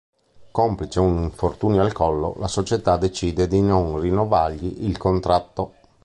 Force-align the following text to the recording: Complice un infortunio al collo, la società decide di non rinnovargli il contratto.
Complice 0.49 0.99
un 0.99 1.19
infortunio 1.21 1.81
al 1.83 1.91
collo, 1.93 2.33
la 2.39 2.47
società 2.47 2.97
decide 2.97 3.45
di 3.47 3.61
non 3.61 3.99
rinnovargli 3.99 4.83
il 4.85 4.97
contratto. 4.97 5.73